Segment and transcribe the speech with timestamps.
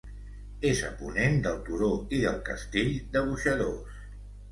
[0.67, 1.89] És a ponent del Turó
[2.19, 4.01] i del Castell de Boixadors.